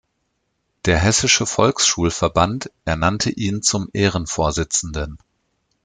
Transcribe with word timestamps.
Der 0.85 0.97
Hessische 0.97 1.45
Volkshochschulverband 1.45 2.71
ernannte 2.85 3.29
ihn 3.29 3.61
zum 3.61 3.87
Ehrenvorsitzenden. 3.93 5.19